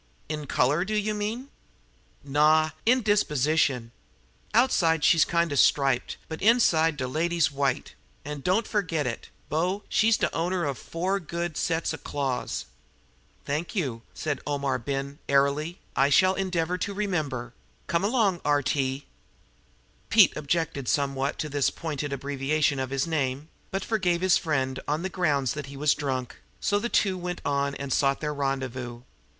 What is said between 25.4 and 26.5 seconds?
that he was drunk;